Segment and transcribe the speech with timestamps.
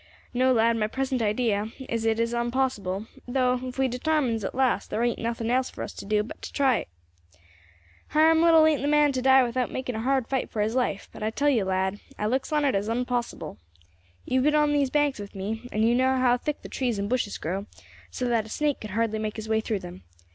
[0.33, 4.89] No, lad; my present idea is it is unpossible, though, if we detarmines at last
[4.89, 7.39] there ain't nothing else for us to do but to try for it,
[8.19, 11.07] Hiram Little ain't the man to die without making a hard fight for his life;
[11.11, 13.57] but I tell you, lad, I looks on it as unpossible.
[14.25, 16.97] You have been on these banks with me, and you know how thick the trees
[16.97, 17.67] and bushes grow,
[18.09, 20.01] so that a snake could hardly make his way through them.